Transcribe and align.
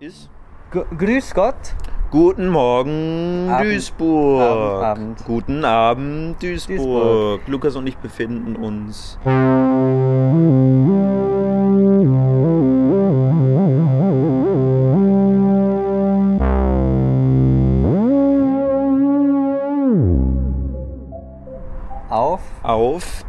ist. 0.00 0.30
G 0.72 0.82
Grüß 0.96 1.34
Gott. 1.34 1.74
Guten 2.10 2.48
Morgen, 2.48 3.48
Abend. 3.48 3.70
Duisburg. 3.70 4.42
Abend, 4.42 4.84
Abend. 4.84 5.24
Guten 5.24 5.64
Abend, 5.64 6.42
Duisburg. 6.42 6.76
Duisburg. 6.76 7.48
Lukas 7.48 7.76
und 7.76 7.86
ich 7.86 7.96
befinden 7.96 8.56
uns. 8.56 9.18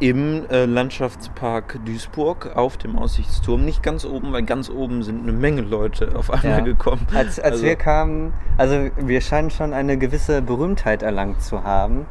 Im 0.03 0.45
äh, 0.49 0.65
Landschaftspark 0.65 1.79
Duisburg 1.85 2.57
auf 2.57 2.75
dem 2.75 2.97
Aussichtsturm. 2.97 3.63
Nicht 3.63 3.81
ganz 3.81 4.03
oben, 4.03 4.33
weil 4.33 4.43
ganz 4.43 4.69
oben 4.69 5.01
sind 5.01 5.23
eine 5.23 5.31
Menge 5.31 5.61
Leute 5.61 6.17
auf 6.17 6.29
einmal 6.29 6.59
Ja. 6.59 6.63
gekommen. 6.65 7.07
Als, 7.13 7.39
als 7.39 7.53
Also- 7.53 7.63
wir 7.65 7.77
kamen, 7.77 8.33
also 8.57 8.89
wir 8.97 9.21
scheinen 9.21 9.49
schon 9.49 9.71
eine 9.73 9.97
gewisse 9.97 10.41
Berühmtheit 10.41 11.03
erlangt 11.03 11.41
zu 11.41 11.63
haben. 11.63 12.05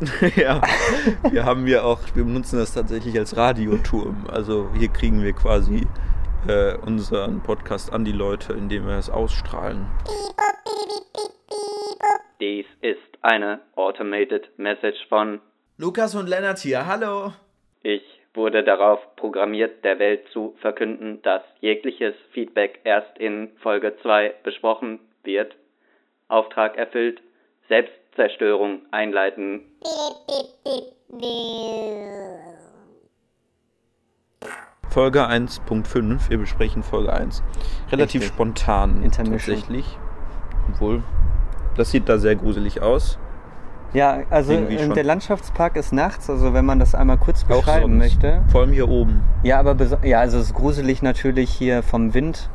ja, 0.36 0.60
wir 1.28 1.44
haben 1.44 1.66
ja 1.66 1.82
auch, 1.82 1.98
wir 2.14 2.22
benutzen 2.24 2.58
das 2.60 2.72
tatsächlich 2.74 3.18
als 3.18 3.36
Radioturm. 3.36 4.26
Also 4.30 4.68
hier 4.78 4.88
kriegen 4.88 5.22
wir 5.22 5.32
quasi 5.32 5.88
äh, 6.46 6.76
unseren 6.86 7.40
Podcast 7.40 7.92
an 7.92 8.04
die 8.04 8.12
Leute, 8.12 8.52
indem 8.52 8.86
wir 8.86 8.94
es 8.96 9.10
ausstrahlen. 9.10 9.86
Dies 12.40 12.66
ist 12.80 12.98
eine 13.22 13.60
Automated 13.76 14.50
Message 14.56 14.98
von 15.08 15.40
Lukas 15.82 16.14
und 16.14 16.28
Lennart 16.28 16.60
hier, 16.60 16.86
hallo. 16.86 17.32
Ich 17.82 18.04
wurde 18.34 18.62
darauf 18.62 19.00
programmiert, 19.16 19.82
der 19.84 19.98
Welt 19.98 20.20
zu 20.32 20.54
verkünden, 20.60 21.20
dass 21.22 21.42
jegliches 21.60 22.14
Feedback 22.30 22.78
erst 22.84 23.18
in 23.18 23.50
Folge 23.60 23.96
2 24.00 24.32
besprochen 24.44 25.00
wird. 25.24 25.56
Auftrag 26.28 26.76
erfüllt, 26.76 27.20
Selbstzerstörung 27.68 28.82
einleiten. 28.92 29.62
Folge 34.88 35.26
1.5, 35.26 36.30
wir 36.30 36.38
besprechen 36.38 36.84
Folge 36.84 37.12
1. 37.12 37.42
Relativ 37.90 38.20
Richtig. 38.20 38.32
spontan 38.32 39.02
Intermission. 39.02 39.56
tatsächlich. 39.56 39.98
Obwohl, 40.68 41.02
das 41.76 41.90
sieht 41.90 42.08
da 42.08 42.18
sehr 42.18 42.36
gruselig 42.36 42.80
aus. 42.80 43.18
Ja, 43.94 44.22
also 44.30 44.52
äh, 44.52 44.78
schon. 44.78 44.94
der 44.94 45.04
Landschaftspark 45.04 45.76
ist 45.76 45.92
nachts, 45.92 46.30
also 46.30 46.54
wenn 46.54 46.64
man 46.64 46.78
das 46.78 46.94
einmal 46.94 47.18
kurz 47.18 47.44
beschreiben 47.44 47.98
möchte. 47.98 48.42
Vor 48.48 48.62
allem 48.62 48.72
hier 48.72 48.88
oben. 48.88 49.22
Ja, 49.42 49.58
aber 49.58 49.76
ja, 50.02 50.20
also 50.20 50.38
es 50.38 50.46
ist 50.46 50.54
gruselig 50.54 51.02
natürlich 51.02 51.50
hier 51.50 51.82
vom 51.82 52.14
Wind 52.14 52.48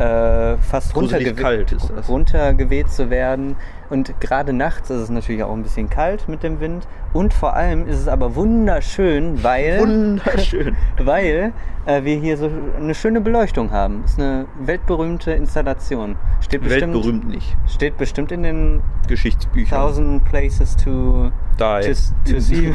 äh, 0.00 0.56
fast 0.58 0.96
runtergewe 0.96 1.34
kalt 1.34 1.72
ist 1.72 1.90
das. 1.94 2.08
runtergeweht 2.08 2.90
zu 2.90 3.10
werden. 3.10 3.56
Und 3.90 4.18
gerade 4.20 4.52
nachts 4.52 4.88
ist 4.88 5.00
es 5.00 5.10
natürlich 5.10 5.42
auch 5.42 5.52
ein 5.52 5.62
bisschen 5.62 5.90
kalt 5.90 6.28
mit 6.28 6.42
dem 6.42 6.60
Wind. 6.60 6.86
Und 7.12 7.34
vor 7.34 7.54
allem 7.54 7.86
ist 7.88 7.98
es 7.98 8.08
aber 8.08 8.34
wunderschön, 8.36 9.42
weil, 9.42 9.80
Wunderschön. 9.80 10.76
weil 10.98 11.52
äh, 11.86 12.04
wir 12.04 12.16
hier 12.16 12.36
so 12.36 12.48
eine 12.78 12.94
schöne 12.94 13.20
Beleuchtung 13.20 13.72
haben. 13.72 14.04
Ist 14.04 14.18
eine 14.18 14.46
weltberühmte 14.60 15.32
Installation. 15.32 16.16
Steht 16.40 16.62
bestimmt, 16.62 16.94
Weltberühmt 16.94 17.28
nicht. 17.28 17.56
steht 17.66 17.98
bestimmt 17.98 18.32
in 18.32 18.42
den 18.44 18.80
Geschichtsbücher. 19.08 19.76
Thousand 19.76 20.24
Places 20.24 20.76
to, 20.76 21.30
Die. 21.58 21.92
to, 21.92 22.32
to 22.32 22.40
see. 22.40 22.72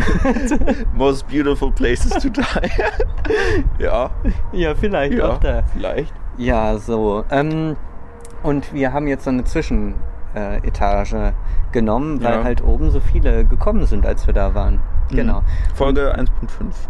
Most 0.94 1.28
beautiful 1.28 1.72
places 1.72 2.12
to 2.22 2.30
die. 2.30 2.42
ja, 3.80 4.12
ja, 4.52 4.76
vielleicht 4.76 5.14
ja, 5.14 5.30
auch 5.30 5.40
da. 5.40 5.64
vielleicht. 5.74 6.14
Ja, 6.38 6.78
so. 6.78 7.24
Ähm, 7.32 7.76
und 8.44 8.74
wir 8.74 8.94
haben 8.94 9.08
jetzt 9.08 9.24
so 9.24 9.30
eine 9.30 9.44
Zwischenetage 9.44 11.16
äh, 11.16 11.32
genommen, 11.72 12.24
weil 12.24 12.40
Ja. 12.40 12.44
halt 12.44 12.64
oben 12.64 12.92
so 12.92 13.00
viele 13.00 13.46
gekommen 13.46 13.86
sind, 13.86 14.06
als 14.06 14.28
wir 14.28 14.34
da 14.34 14.54
waren. 14.54 14.80
Genau. 15.12 15.42
Mhm. 15.42 15.76
Folge 15.76 16.16
1.5. 16.18 16.28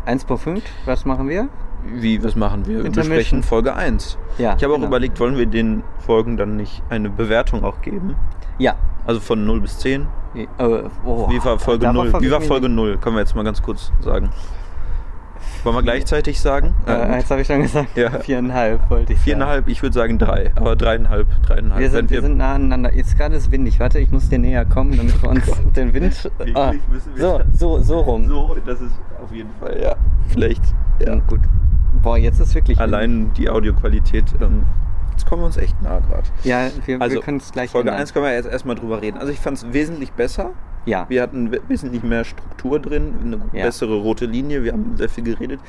1.5, 0.08 0.62
was 0.86 1.06
machen 1.06 1.28
wir? 1.30 1.48
Wie, 1.86 2.24
was 2.24 2.36
machen 2.36 2.66
wir? 2.66 2.84
Wir 2.84 2.92
besprechen 2.92 3.44
Folge 3.44 3.76
1. 3.76 4.18
Ja, 4.38 4.56
Ich 4.58 4.64
habe 4.64 4.74
auch 4.74 4.78
genau. 4.78 4.88
überlegt, 4.88 5.20
wollen 5.20 5.38
wir 5.38 5.46
den 5.46 5.84
Folgen 6.00 6.36
dann 6.38 6.56
nicht 6.56 6.82
eine 6.90 7.10
Bewertung 7.10 7.64
auch 7.64 7.82
geben? 7.82 8.16
Ja. 8.58 8.74
Also 9.06 9.20
von 9.20 9.46
0 9.46 9.62
bis 9.62 9.78
10? 9.80 10.08
Äh, 10.34 10.48
oh, 11.06 11.30
Wie 11.30 11.44
war 11.46 11.60
Folge 11.60 11.82
darauf 11.86 12.06
0? 12.06 12.14
hab 12.14 12.22
Wie 12.22 12.32
war 12.32 12.42
Folge 12.42 12.68
nicht- 12.68 12.76
0? 12.76 12.98
Können 12.98 13.16
wir 13.18 13.20
jetzt 13.22 13.36
mal 13.36 13.44
ganz 13.44 13.62
kurz 13.62 13.92
sagen. 14.00 14.30
Wollen 15.66 15.76
wir 15.78 15.84
gleichzeitig 15.84 16.40
sagen? 16.40 16.76
Äh, 16.86 16.96
gut. 17.08 17.16
jetzt 17.16 17.32
habe 17.32 17.42
ich 17.42 17.48
schon 17.48 17.62
gesagt, 17.64 17.98
Ja. 17.98 18.12
viereinhalb 18.20 18.90
wollte 18.90 19.14
ich 19.14 19.20
sagen. 19.20 19.24
Viereinhalb, 19.26 19.68
ich 19.68 19.82
würde 19.82 19.94
sagen 19.94 20.18
drei, 20.20 20.52
aber 20.56 20.76
dreieinhalb, 20.76 21.28
dreieinhalb. 21.42 21.80
Wir 21.82 21.90
sind, 21.90 22.10
Wenn 22.12 22.16
wir 22.16 22.22
sind 22.22 22.38
nah 22.38 22.54
aneinander. 22.54 22.94
Jetzt 22.94 23.18
gerade 23.18 23.36
ist 23.36 23.52
windig. 23.52 23.80
Warte, 23.80 24.00
ich 24.00 24.12
muss 24.12 24.30
dir 24.30 24.38
näher 24.40 24.64
kommen, 24.64 24.96
damit 24.96 25.22
wir 25.22 25.30
uns 25.30 25.44
den 25.76 25.94
Wind. 25.94 26.32
Ah, 26.54 26.72
müssen 26.90 27.16
wir- 27.16 27.22
so, 27.22 27.78
so, 27.78 27.80
so 27.82 28.00
rum. 28.02 28.28
so, 28.28 28.56
das 28.66 28.80
ist 28.80 28.94
auf 29.24 29.32
jeden 29.34 29.50
Fall, 29.60 29.80
ja. 29.82 29.96
Vielleicht, 30.30 30.62
ja. 31.06 31.16
Gut. 31.28 31.42
Boah, 32.04 32.18
jetzt 32.18 32.40
ist 32.40 32.54
wirklich. 32.54 32.80
Allein 32.80 33.34
die 33.34 33.50
Audioqualität, 33.50 34.26
ähm, 34.42 34.64
jetzt 35.14 35.26
kommen 35.26 35.42
wir 35.42 35.48
uns 35.48 35.58
echt 35.58 35.82
nah 35.82 36.00
gerade. 36.00 36.24
Ja, 36.44 36.68
wir, 36.86 37.02
Also, 37.02 37.16
wir 37.16 37.22
können 37.24 37.38
es 37.38 37.52
gleich. 37.52 37.72
Folge 37.72 37.90
ändern. 37.90 38.02
1 38.02 38.14
können 38.14 38.26
wir 38.26 38.34
jetzt 38.34 38.48
erstmal 38.50 38.76
drüber 38.76 39.02
reden. 39.02 39.18
Also 39.18 39.32
ich 39.32 39.40
fand 39.40 39.58
es 39.58 39.74
wesentlich 39.74 40.12
besser. 40.12 40.52
Ja. 40.86 41.06
Wir 41.10 41.22
hatten 41.22 41.52
we- 41.52 41.62
wesentlich 41.68 42.04
mehr 42.04 42.24
Struktur 42.24 42.80
drin, 42.80 43.16
eine 43.24 43.42
Ja. 43.54 43.66
bessere 43.66 43.96
rote 43.96 44.26
Linie, 44.26 44.64
wir 44.64 44.72
haben 44.74 44.96
sehr 44.98 45.10
viel 45.10 45.24
geredet. 45.24 45.60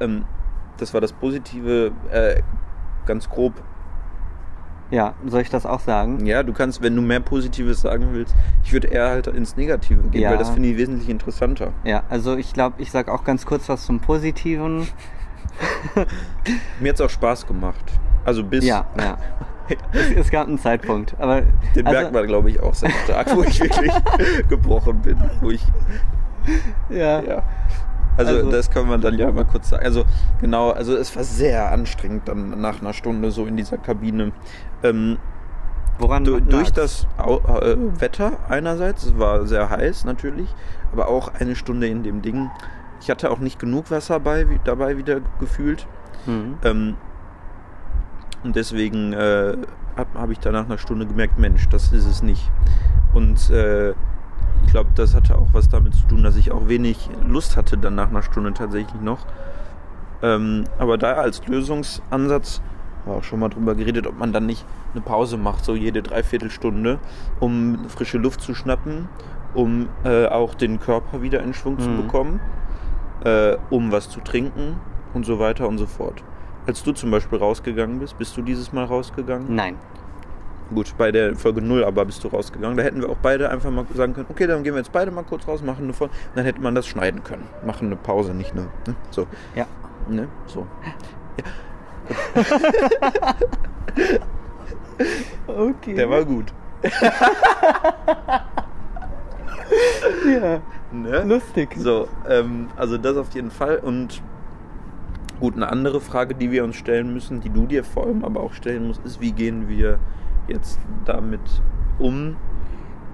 Ähm, 0.00 0.24
das 0.78 0.92
war 0.94 1.00
das 1.00 1.12
Positive, 1.12 1.92
äh, 2.10 2.42
ganz 3.06 3.28
grob. 3.30 3.54
Ja, 4.90 5.14
soll 5.26 5.40
ich 5.40 5.50
das 5.50 5.66
auch 5.66 5.80
sagen? 5.80 6.26
Ja, 6.26 6.42
du 6.44 6.52
kannst, 6.52 6.80
wenn 6.82 6.94
du 6.94 7.02
mehr 7.02 7.18
Positives 7.20 7.80
sagen 7.80 8.08
willst, 8.12 8.36
ich 8.62 8.72
würde 8.72 8.86
eher 8.88 9.08
halt 9.08 9.26
ins 9.26 9.56
Negative 9.56 10.00
gehen, 10.10 10.20
Ja. 10.22 10.30
weil 10.30 10.38
das 10.38 10.50
finde 10.50 10.68
ich 10.68 10.76
wesentlich 10.76 11.08
interessanter. 11.08 11.72
Ja, 11.82 12.04
also 12.08 12.36
ich 12.36 12.52
glaube, 12.52 12.76
ich 12.82 12.92
sag 12.92 13.08
auch 13.08 13.24
ganz 13.24 13.46
kurz 13.46 13.68
was 13.68 13.84
zum 13.86 13.98
Positiven. 14.00 14.86
Mir 16.80 16.90
hat 16.90 16.96
es 16.96 17.00
auch 17.00 17.10
Spaß 17.10 17.46
gemacht. 17.46 17.84
Also 18.24 18.44
bis. 18.44 18.64
Ja, 18.64 18.86
ja. 18.98 19.16
Es, 19.92 20.10
es 20.26 20.30
gab 20.30 20.46
einen 20.46 20.58
Zeitpunkt, 20.58 21.14
aber 21.18 21.42
Den 21.74 21.86
also, 21.86 22.00
merkt 22.00 22.12
man, 22.12 22.26
glaube 22.26 22.50
ich, 22.50 22.60
auch 22.60 22.74
sehr 22.74 22.90
stark, 23.04 23.34
wo 23.34 23.42
ich 23.42 23.60
wirklich 23.60 23.92
gebrochen 24.48 25.00
bin. 25.00 25.18
Wo 25.40 25.50
ich, 25.50 25.62
ja, 26.90 27.20
ja. 27.20 27.42
Also, 28.16 28.36
Also- 28.36 28.50
das 28.50 28.70
kann 28.70 28.88
man 28.88 29.00
dann 29.00 29.18
ja 29.18 29.30
mal 29.30 29.44
kurz 29.44 29.68
sagen. 29.70 29.84
Also 29.84 30.04
genau, 30.40 30.70
also 30.70 30.96
es 30.96 31.14
war 31.16 31.24
sehr 31.24 31.70
anstrengend 31.70 32.28
dann 32.28 32.60
nach 32.60 32.80
einer 32.80 32.92
Stunde 32.92 33.30
so 33.30 33.46
in 33.46 33.56
dieser 33.56 33.78
Kabine. 33.78 34.32
Ähm, 34.82 35.18
woran 35.98 36.24
du, 36.24 36.40
durch 36.40 36.72
das 36.72 37.06
äh, 37.18 37.76
Wetter 38.00 38.32
einerseits, 38.48 39.04
es 39.04 39.18
war 39.18 39.46
sehr 39.46 39.68
heiß 39.70 40.04
natürlich, 40.04 40.54
aber 40.92 41.08
auch 41.08 41.32
eine 41.34 41.56
Stunde 41.56 41.88
in 41.88 42.02
dem 42.02 42.22
Ding. 42.22 42.50
Ich 43.00 43.10
hatte 43.10 43.30
auch 43.30 43.38
nicht 43.38 43.58
genug 43.58 43.90
Wasser 43.90 44.18
bei, 44.20 44.48
wie, 44.48 44.58
dabei 44.64 44.96
wieder 44.96 45.20
gefühlt. 45.38 45.86
Mhm. 46.24 46.54
Ähm, 46.64 46.96
und 48.46 48.54
deswegen 48.56 49.12
äh, 49.12 49.56
habe 49.96 50.08
hab 50.18 50.30
ich 50.30 50.38
dann 50.38 50.52
nach 50.52 50.66
einer 50.66 50.78
Stunde 50.78 51.04
gemerkt, 51.06 51.38
Mensch, 51.38 51.68
das 51.68 51.92
ist 51.92 52.06
es 52.06 52.22
nicht. 52.22 52.50
Und 53.12 53.50
äh, 53.50 53.90
ich 53.90 54.70
glaube, 54.70 54.90
das 54.94 55.14
hatte 55.14 55.36
auch 55.36 55.48
was 55.52 55.68
damit 55.68 55.94
zu 55.94 56.06
tun, 56.06 56.22
dass 56.22 56.36
ich 56.36 56.52
auch 56.52 56.68
wenig 56.68 57.10
Lust 57.28 57.56
hatte 57.56 57.76
dann 57.76 57.96
nach 57.96 58.08
einer 58.08 58.22
Stunde 58.22 58.54
tatsächlich 58.54 59.00
noch. 59.00 59.26
Ähm, 60.22 60.64
aber 60.78 60.96
da 60.96 61.14
als 61.14 61.44
Lösungsansatz 61.46 62.62
war 63.04 63.16
auch 63.16 63.24
schon 63.24 63.40
mal 63.40 63.48
drüber 63.48 63.74
geredet, 63.74 64.06
ob 64.06 64.18
man 64.18 64.32
dann 64.32 64.46
nicht 64.46 64.64
eine 64.92 65.02
Pause 65.02 65.36
macht, 65.36 65.64
so 65.64 65.74
jede 65.74 66.02
Dreiviertelstunde, 66.02 66.98
um 67.40 67.88
frische 67.88 68.18
Luft 68.18 68.40
zu 68.40 68.54
schnappen, 68.54 69.08
um 69.54 69.88
äh, 70.04 70.26
auch 70.26 70.54
den 70.54 70.78
Körper 70.78 71.20
wieder 71.22 71.42
in 71.42 71.52
Schwung 71.52 71.78
zu 71.80 71.88
Mhm. 71.90 71.96
bekommen, 71.96 72.40
äh, 73.24 73.56
um 73.70 73.90
was 73.92 74.08
zu 74.08 74.20
trinken 74.20 74.76
und 75.14 75.26
so 75.26 75.38
weiter 75.38 75.66
und 75.68 75.78
so 75.78 75.86
fort. 75.86 76.22
Als 76.66 76.82
du 76.82 76.92
zum 76.92 77.10
Beispiel 77.10 77.38
rausgegangen 77.38 77.98
bist, 78.00 78.18
bist 78.18 78.36
du 78.36 78.42
dieses 78.42 78.72
Mal 78.72 78.84
rausgegangen? 78.84 79.54
Nein. 79.54 79.76
Gut, 80.74 80.92
bei 80.98 81.12
der 81.12 81.36
Folge 81.36 81.62
0 81.62 81.84
aber 81.84 82.04
bist 82.04 82.24
du 82.24 82.28
rausgegangen. 82.28 82.76
Da 82.76 82.82
hätten 82.82 83.00
wir 83.00 83.08
auch 83.08 83.18
beide 83.22 83.48
einfach 83.50 83.70
mal 83.70 83.86
sagen 83.94 84.14
können, 84.14 84.26
okay, 84.28 84.48
dann 84.48 84.64
gehen 84.64 84.74
wir 84.74 84.78
jetzt 84.80 84.90
beide 84.90 85.12
mal 85.12 85.22
kurz 85.22 85.46
raus, 85.46 85.62
machen 85.62 85.84
eine 85.84 85.92
Folge. 85.92 86.12
Dann 86.34 86.44
hätte 86.44 86.60
man 86.60 86.74
das 86.74 86.86
schneiden 86.86 87.22
können. 87.22 87.44
Machen 87.64 87.86
eine 87.86 87.96
Pause, 87.96 88.34
nicht 88.34 88.50
eine. 88.52 88.62
Ne? 88.62 88.96
So. 89.10 89.28
Ja. 89.54 89.66
Ne? 90.08 90.28
So. 90.46 90.66
Okay. 95.46 95.94
Der 95.94 96.10
war 96.10 96.24
gut. 96.24 96.52
ja. 100.24 100.60
Ne? 100.92 101.24
lustig. 101.24 101.74
So, 101.76 102.08
ähm, 102.28 102.68
also 102.76 102.98
das 102.98 103.16
auf 103.16 103.32
jeden 103.34 103.50
Fall. 103.50 103.78
Und 103.78 104.22
gut, 105.40 105.54
eine 105.56 105.70
andere 105.70 106.00
Frage, 106.00 106.34
die 106.34 106.50
wir 106.50 106.64
uns 106.64 106.76
stellen 106.76 107.12
müssen, 107.12 107.40
die 107.40 107.50
du 107.50 107.66
dir 107.66 107.84
vor 107.84 108.06
allem 108.06 108.24
aber 108.24 108.40
auch 108.40 108.52
stellen 108.52 108.86
musst, 108.86 109.04
ist, 109.04 109.20
wie 109.20 109.32
gehen 109.32 109.68
wir 109.68 109.98
jetzt 110.48 110.78
damit 111.04 111.40
um? 111.98 112.36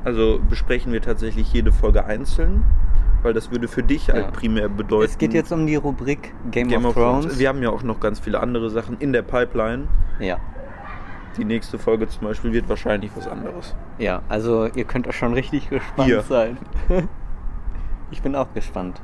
Also 0.05 0.41
besprechen 0.49 0.93
wir 0.93 1.01
tatsächlich 1.01 1.53
jede 1.53 1.71
Folge 1.73 2.05
einzeln, 2.05 2.65
weil 3.23 3.33
das 3.35 3.51
würde 3.53 3.69
für 3.69 3.83
dich 3.85 4.09
halt 4.11 4.25
Ja. 4.27 4.31
primär 4.31 4.69
bedeuten. 4.69 5.05
Es 5.05 5.17
geht 5.19 5.33
jetzt 5.33 5.53
um 5.53 5.67
die 5.67 5.77
Rubrik 5.77 6.35
Game, 6.51 6.69
Game 6.69 6.85
of, 6.85 6.95
Thrones. 6.95 7.25
Thrones. 7.27 7.39
Wir 7.39 7.49
haben 7.49 7.63
ja 7.63 7.71
auch 7.71 7.83
noch 7.85 8.01
ganz 8.01 8.19
viele 8.19 8.41
andere 8.41 8.69
Sachen 8.71 8.97
in 8.99 9.13
der 9.13 9.23
Pipeline. 9.23 9.87
ja. 10.21 10.39
die 11.39 11.47
nächste 11.47 11.79
Folge 11.79 12.07
zum 12.09 12.27
Beispiel 12.29 12.53
wird 12.53 12.69
wahrscheinlich 12.69 13.11
was 13.17 13.27
anderes. 13.27 13.75
Ja, 13.99 14.21
also 14.29 14.67
ihr 14.67 14.85
könnt 14.85 15.09
auch 15.09 15.15
schon 15.15 15.33
richtig 15.33 15.71
gespannt 15.71 16.11
Ihr. 16.11 16.21
sein. 16.21 16.59
ich 18.11 18.21
bin 18.21 18.37
auch 18.37 18.53
gespannt. 18.53 19.01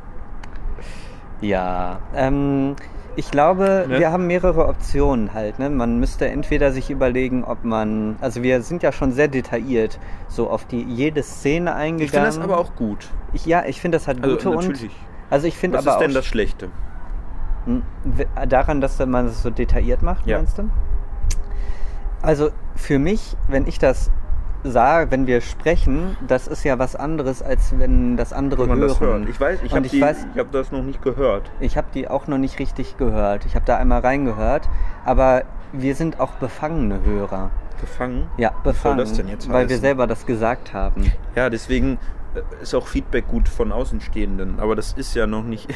Ja, 1.40 2.00
ähm, 2.14 2.74
ich 3.18 3.30
glaube, 3.32 3.86
Ne? 3.88 3.98
wir 3.98 4.12
haben 4.12 4.26
mehrere 4.28 4.68
Optionen 4.68 5.34
halt. 5.34 5.58
Ne? 5.58 5.68
Man 5.70 5.98
müsste 5.98 6.28
entweder 6.28 6.70
sich 6.72 6.88
überlegen, 6.90 7.42
ob 7.44 7.64
man, 7.64 8.16
also 8.20 8.42
wir 8.44 8.62
sind 8.62 8.82
ja 8.84 8.92
schon 8.92 9.10
sehr 9.12 9.26
detailliert 9.28 9.98
so 10.28 10.48
auf 10.48 10.64
die 10.66 10.82
jede 10.82 11.22
Szene 11.24 11.74
eingegangen. 11.74 12.04
Ich 12.04 12.10
finde 12.12 12.26
das 12.26 12.38
aber 12.38 12.58
auch 12.58 12.76
gut. 12.76 13.08
Ich, 13.32 13.44
ja, 13.44 13.64
ich 13.66 13.80
finde, 13.80 13.96
das 13.98 14.06
hat 14.06 14.22
Also 14.22 14.36
gute 14.36 14.50
und. 14.50 14.56
natürlich. 14.68 14.94
Also 15.30 15.46
ich 15.48 15.56
finde 15.58 15.78
Was 15.78 15.86
aber 15.86 15.96
ist 15.96 16.06
denn 16.06 16.14
das 16.14 16.26
Schlechte? 16.26 16.68
Hm, 17.66 17.82
Daran, 18.48 18.80
dass 18.80 18.98
man 19.04 19.26
es 19.26 19.42
so 19.42 19.50
detailliert 19.50 20.02
macht, 20.02 20.24
Ja. 20.26 20.36
meinst 20.38 20.56
du? 20.58 20.70
Also 22.22 22.50
für 22.76 22.98
mich, 22.98 23.36
wenn 23.48 23.66
ich 23.66 23.78
das 23.78 24.10
sage, 24.64 25.10
wenn 25.10 25.26
wir 25.26 25.40
sprechen, 25.40 26.16
das 26.26 26.46
ist 26.46 26.64
ja 26.64 26.78
was 26.78 26.96
anderes, 26.96 27.42
als 27.42 27.78
wenn 27.78 28.16
das 28.16 28.32
andere 28.32 28.62
Wenn 28.68 28.78
hören. 28.78 28.80
das 28.88 29.00
hört. 29.00 29.28
Ich 29.28 29.40
weiß, 29.40 29.60
ich 29.62 29.74
habe 29.74 29.88
hab 30.38 30.52
das 30.52 30.72
noch 30.72 30.82
nicht 30.82 31.02
gehört. 31.02 31.50
ich 31.60 31.76
habe 31.76 31.88
die 31.94 32.08
auch 32.08 32.26
noch 32.26 32.38
nicht 32.38 32.58
richtig 32.58 32.96
gehört. 32.96 33.46
Ich 33.46 33.54
habe 33.54 33.64
da 33.64 33.76
einmal 33.76 34.00
reingehört, 34.00 34.68
aber 35.04 35.42
wir 35.72 35.94
sind 35.94 36.20
auch 36.20 36.32
befangene 36.32 37.00
Hörer. 37.04 37.50
Gefangen? 37.80 38.28
Ja, 38.36 38.50
soll 38.50 38.62
befangen, 38.72 38.98
das 38.98 39.12
denn 39.12 39.28
jetzt 39.28 39.48
weil 39.48 39.68
wir 39.68 39.74
heißen? 39.74 39.80
selber 39.80 40.06
das 40.08 40.26
gesagt 40.26 40.72
haben. 40.74 41.12
Ja, 41.36 41.48
deswegen 41.48 41.98
äh, 42.34 42.62
ist 42.62 42.74
auch 42.74 42.88
Feedback 42.88 43.28
gut 43.28 43.48
von 43.48 43.70
Außenstehenden. 43.70 44.58
Aber 44.58 44.74
das 44.74 44.94
ist 44.94 45.14
ja 45.14 45.28
noch 45.28 45.44
nicht. 45.44 45.68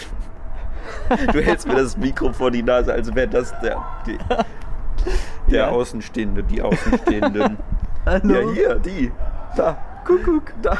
du 1.33 1.41
hältst 1.41 1.69
mir 1.69 1.77
das 1.77 1.97
Mikro 1.97 2.33
vor 2.33 2.51
die 2.51 2.65
Nase, 2.65 2.93
als 2.93 3.15
wäre 3.15 3.29
das 3.29 3.55
der, 3.61 3.77
die, 4.07 4.19
der 5.49 5.59
Ja. 5.61 5.69
Außenstehende, 5.69 6.43
die 6.43 6.61
Außenstehenden. 6.61 7.59
Ja, 8.07 8.21
hier, 8.53 8.75
die. 8.77 9.13
Da. 9.57 9.77
Kuckuck, 10.05 10.53
da. 10.61 10.77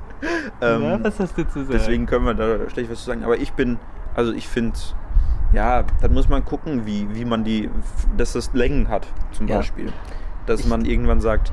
ähm, 0.62 0.82
ja, 0.82 1.04
was 1.04 1.20
hast 1.20 1.36
du 1.36 1.44
zu 1.46 1.60
sagen? 1.60 1.68
deswegen 1.72 2.06
können 2.06 2.24
wir 2.24 2.34
da 2.34 2.70
schlecht 2.70 2.90
was 2.90 3.00
zu 3.00 3.04
sagen. 3.06 3.24
Aber 3.24 3.36
ich 3.36 3.52
bin, 3.52 3.78
also 4.14 4.32
ich 4.32 4.48
finde, 4.48 4.78
ja, 5.52 5.84
dann 6.00 6.14
muss 6.14 6.28
man 6.28 6.44
gucken, 6.44 6.86
wie, 6.86 7.06
wie 7.14 7.24
man 7.26 7.44
die, 7.44 7.68
dass 8.16 8.32
das 8.32 8.52
Längen 8.54 8.88
hat, 8.88 9.06
zum 9.32 9.48
Ja. 9.48 9.56
Beispiel. 9.58 9.92
Dass 10.46 10.60
Ich- 10.60 10.66
man 10.66 10.84
irgendwann 10.86 11.20
sagt, 11.20 11.52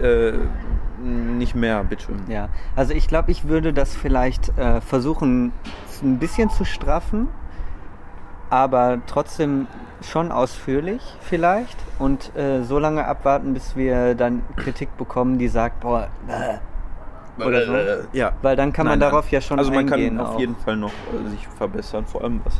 äh, 0.00 0.32
nicht 1.02 1.54
mehr, 1.54 1.84
bitte. 1.84 2.08
Ja, 2.28 2.48
also 2.74 2.92
ich 2.92 3.06
glaube, 3.06 3.30
ich 3.30 3.46
würde 3.48 3.72
das 3.72 3.94
vielleicht 3.96 4.56
äh, 4.58 4.80
versuchen, 4.80 5.52
ein 6.02 6.18
bisschen 6.18 6.50
zu 6.50 6.64
straffen, 6.64 7.28
aber 8.50 8.98
trotzdem 9.06 9.66
schon 10.02 10.30
ausführlich 10.32 11.02
vielleicht 11.20 11.76
und 11.98 12.34
äh, 12.36 12.62
so 12.62 12.78
lange 12.78 13.04
abwarten, 13.06 13.52
bis 13.54 13.74
wir 13.76 14.14
dann 14.14 14.42
Kritik 14.56 14.96
bekommen, 14.96 15.38
die 15.38 15.48
sagt, 15.48 15.80
boah, 15.80 16.08
äh, 16.28 17.44
oder 17.44 17.66
so. 17.66 18.08
Ja. 18.12 18.32
Weil 18.42 18.56
dann 18.56 18.72
kann 18.72 18.86
man 18.86 18.98
Nein, 18.98 19.10
darauf 19.10 19.26
nein. 19.26 19.34
ja 19.34 19.40
schon 19.40 19.58
Also 19.58 19.70
man 19.70 19.80
eingehen 19.92 20.16
kann 20.16 20.26
auf 20.26 20.34
auch. 20.34 20.40
jeden 20.40 20.56
Fall 20.56 20.76
noch 20.76 20.90
äh, 20.90 21.28
sich 21.30 21.46
verbessern, 21.48 22.06
vor 22.06 22.22
allem 22.22 22.40
was 22.44 22.54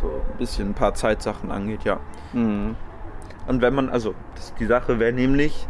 so 0.00 0.08
ein 0.08 0.38
bisschen 0.38 0.70
ein 0.70 0.74
paar 0.74 0.94
Zeitsachen 0.94 1.50
angeht, 1.50 1.84
ja. 1.84 1.98
Mhm. 2.32 2.76
Und 3.46 3.60
wenn 3.60 3.74
man, 3.74 3.88
also 3.90 4.14
das, 4.34 4.54
die 4.58 4.66
Sache 4.66 4.98
wäre 4.98 5.12
nämlich, 5.12 5.66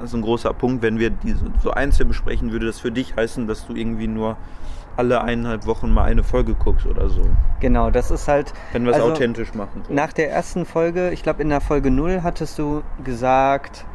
das 0.00 0.10
ist 0.10 0.14
ein 0.14 0.22
großer 0.22 0.52
Punkt, 0.54 0.82
wenn 0.82 0.98
wir 0.98 1.10
diese 1.10 1.44
so 1.62 1.70
einzeln 1.70 2.08
besprechen, 2.08 2.52
würde 2.52 2.66
das 2.66 2.80
für 2.80 2.90
dich 2.90 3.16
heißen, 3.16 3.46
dass 3.46 3.66
du 3.66 3.74
irgendwie 3.74 4.08
nur 4.08 4.36
alle 4.98 5.22
eineinhalb 5.22 5.66
Wochen 5.66 5.90
mal 5.90 6.04
eine 6.04 6.24
Folge 6.24 6.54
guckst 6.54 6.84
oder 6.86 7.08
so. 7.08 7.22
Genau, 7.60 7.90
das 7.90 8.10
ist 8.10 8.26
halt. 8.26 8.52
Wenn 8.72 8.84
wir 8.84 8.90
es 8.90 8.96
also, 8.96 9.12
authentisch 9.12 9.54
machen. 9.54 9.82
So. 9.86 9.94
Nach 9.94 10.12
der 10.12 10.30
ersten 10.30 10.66
Folge, 10.66 11.10
ich 11.10 11.22
glaube 11.22 11.40
in 11.42 11.48
der 11.48 11.60
Folge 11.60 11.90
0 11.90 12.22
hattest 12.24 12.58
du 12.58 12.82
gesagt, 13.04 13.86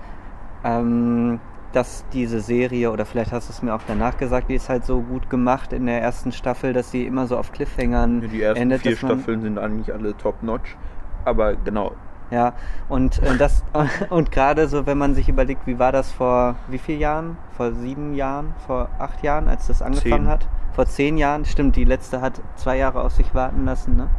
ähm, 0.63 1.39
dass 1.73 2.05
diese 2.13 2.39
Serie, 2.39 2.91
oder 2.91 3.05
vielleicht 3.05 3.31
hast 3.31 3.49
du 3.49 3.53
es 3.53 3.61
mir 3.61 3.73
auch 3.73 3.81
danach 3.85 4.17
gesagt, 4.17 4.49
die 4.49 4.55
ist 4.55 4.69
halt 4.69 4.85
so 4.85 5.01
gut 5.01 5.29
gemacht 5.29 5.73
in 5.73 5.87
der 5.87 6.01
ersten 6.01 6.31
Staffel, 6.31 6.71
dass 6.71 6.91
sie 6.91 7.05
immer 7.05 7.27
so 7.27 7.37
auf 7.37 7.51
Cliffhangern 7.51 8.21
Ja, 8.21 8.27
die 8.27 8.41
ersten 8.41 8.61
endet. 8.61 8.81
vier 8.81 8.95
Staffeln 8.95 9.41
sind 9.41 9.57
eigentlich 9.59 9.93
alle 9.93 10.15
top-notch. 10.15 10.77
Aber 11.25 11.55
genau, 11.55 11.93
Ja, 12.31 12.53
und 12.89 13.21
äh, 13.23 13.37
das 13.37 13.63
und 14.09 14.31
gerade 14.31 14.67
so, 14.67 14.85
wenn 14.85 14.97
man 14.97 15.15
sich 15.15 15.27
überlegt, 15.27 15.67
wie 15.67 15.79
war 15.79 15.91
das 15.91 16.11
vor 16.11 16.55
wie 16.69 16.77
vielen 16.77 16.99
Jahren? 16.99 17.37
Vor 17.57 17.73
sieben 17.73 18.13
Jahren, 18.13 18.53
vor 18.67 18.89
acht 18.99 19.21
Jahren, 19.23 19.47
als 19.49 19.67
das 19.67 19.81
angefangen 19.81 20.25
Zehn. 20.25 20.27
hat? 20.27 20.47
Vor 20.73 20.85
zehn 20.85 21.17
Jahren, 21.17 21.45
stimmt, 21.45 21.75
die 21.75 21.83
letzte 21.83 22.21
hat 22.21 22.41
zwei 22.55 22.77
Jahre 22.77 23.01
auf 23.03 23.13
sich 23.13 23.33
warten 23.35 23.65
lassen, 23.65 23.95
ne? 23.95 24.09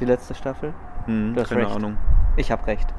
Die 0.00 0.04
letzte 0.06 0.34
Staffel. 0.34 0.72
hm, 1.06 1.34
Du 1.34 1.40
hast 1.42 1.50
keine 1.50 1.62
recht. 1.66 1.76
Ahnung. 1.76 1.96
Ich 2.36 2.50
habe 2.50 2.66
recht. 2.66 2.92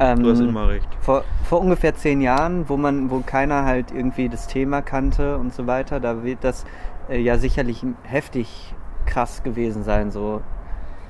Ähm, 0.00 0.22
Du 0.22 0.30
hast 0.30 0.38
immer 0.40 0.68
recht. 0.68 0.88
Vor, 1.00 1.24
vor 1.42 1.60
ungefähr 1.60 1.94
zehn 1.96 2.20
Jahren, 2.20 2.68
wo 2.68 2.76
man, 2.76 3.10
wo 3.10 3.20
keiner 3.20 3.64
halt 3.64 3.90
irgendwie 3.90 4.28
das 4.28 4.46
Thema 4.46 4.82
kannte 4.82 5.36
und 5.38 5.52
so 5.52 5.66
weiter, 5.66 5.98
da 5.98 6.22
wird 6.22 6.44
das 6.44 6.64
äh, 7.08 7.18
ja 7.18 7.38
sicherlich 7.38 7.84
heftig 8.04 8.72
krass 9.06 9.42
gewesen 9.42 9.82
sein. 9.82 10.12
So, 10.12 10.40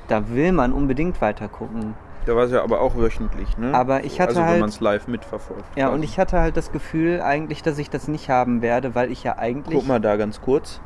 da 0.08 0.30
will 0.30 0.52
man 0.52 0.72
unbedingt 0.72 1.20
weiter 1.20 1.48
gucken. 1.48 1.92
Da 2.24 2.34
war 2.36 2.44
es 2.44 2.52
ja 2.52 2.62
aber 2.62 2.80
auch 2.80 2.96
wöchentlich, 2.96 3.58
ne? 3.58 3.74
Aber 3.74 4.04
ich 4.04 4.18
hatte 4.20 4.30
also, 4.30 4.42
halt- 4.42 4.52
wenn 4.54 4.60
man 4.60 4.68
es 4.70 4.80
live 4.80 5.06
mitverfolgt. 5.08 5.64
Ja, 5.76 5.86
quasi. 5.86 5.94
und 5.96 6.02
ich 6.04 6.18
hatte 6.18 6.40
halt 6.40 6.56
das 6.56 6.72
Gefühl 6.72 7.20
eigentlich, 7.20 7.62
dass 7.62 7.76
ich 7.78 7.90
das 7.90 8.08
nicht 8.08 8.30
haben 8.30 8.62
werde, 8.62 8.94
weil 8.94 9.10
ich 9.12 9.24
ja 9.24 9.36
eigentlich. 9.36 9.78
Guck 9.78 9.86
mal 9.88 10.00
da 10.00 10.16
ganz 10.16 10.40
kurz. 10.40 10.80